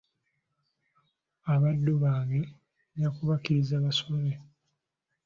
Abaddu 1.53 1.93
bange 2.03 2.41
nja 2.95 3.09
kubakkiriza 3.15 3.75
basome. 3.83 4.33